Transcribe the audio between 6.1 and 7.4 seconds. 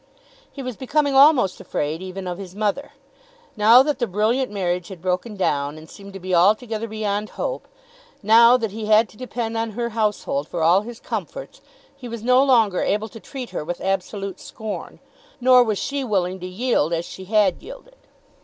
to be altogether beyond